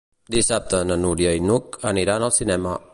[0.35, 2.79] Dissabte na Núria i n'Hug aniran al cinema.